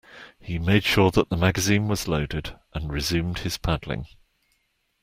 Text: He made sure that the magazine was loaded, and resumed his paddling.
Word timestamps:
He 0.39 0.57
made 0.57 0.83
sure 0.83 1.11
that 1.11 1.29
the 1.29 1.37
magazine 1.37 1.87
was 1.87 2.07
loaded, 2.07 2.57
and 2.73 2.91
resumed 2.91 3.37
his 3.41 3.59
paddling. 3.59 4.07